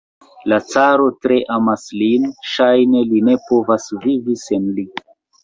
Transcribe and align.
La 0.51 0.57
caro 0.69 1.03
tre 1.25 1.37
amas 1.55 1.83
lin, 1.99 2.25
ŝajne 2.53 3.03
li 3.11 3.23
ne 3.29 3.37
povas 3.51 3.87
vivi 4.09 4.39
sen 4.47 4.69
li. 4.81 4.89